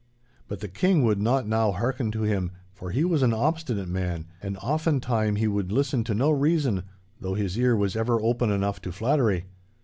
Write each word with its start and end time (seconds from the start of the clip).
But 0.47 0.61
the 0.61 0.67
King 0.67 1.03
would 1.03 1.21
not 1.21 1.47
now 1.47 1.71
hearken 1.71 2.09
to 2.09 2.23
him; 2.23 2.53
for 2.73 2.89
he 2.89 3.05
was 3.05 3.21
an 3.21 3.35
obstinate 3.35 3.87
man, 3.87 4.25
and 4.41 4.57
oftentime 4.57 5.35
he 5.37 5.47
would 5.47 5.71
listen 5.71 6.03
to 6.05 6.15
no 6.15 6.31
reason, 6.31 6.81
though 7.19 7.35
his 7.35 7.55
ear 7.55 7.75
was 7.75 7.95
ever 7.95 8.19
open 8.19 8.49
enough 8.49 8.81
to 8.81 8.91
flattery. 8.91 9.45